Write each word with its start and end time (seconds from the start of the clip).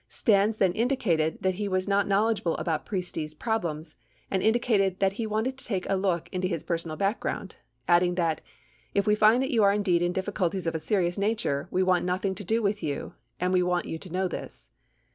Stans 0.09 0.57
then 0.57 0.73
indicated 0.73 1.37
that 1.43 1.53
he 1.53 1.67
was 1.67 1.87
not 1.87 2.07
knowledge 2.07 2.39
able 2.41 2.57
about 2.57 2.87
Priests' 2.87 3.35
problems 3.35 3.93
and 4.31 4.41
indicated 4.41 4.97
that 4.99 5.13
he 5.13 5.27
wanted 5.27 5.59
to 5.59 5.63
take 5.65 5.87
a 5.87 5.93
look 5.95 6.27
into 6.31 6.47
his 6.47 6.63
personal 6.63 6.97
background, 6.97 7.57
adding 7.87 8.15
that, 8.15 8.41
"If 8.95 9.05
we 9.05 9.13
find 9.13 9.43
that 9.43 9.51
you 9.51 9.61
are 9.61 9.71
indeed 9.71 10.01
in 10.01 10.11
difficulties 10.11 10.65
of 10.65 10.73
a 10.73 10.79
serious 10.79 11.19
nature, 11.19 11.67
we 11.69 11.83
want 11.83 12.03
nothing 12.03 12.33
to 12.33 12.43
do 12.43 12.63
with 12.63 12.81
you 12.81 13.13
and 13.39 13.53
we 13.53 13.61
want 13.61 13.85
you 13.85 13.99
to 13.99 14.09
know 14.09 14.27
this." 14.27 14.71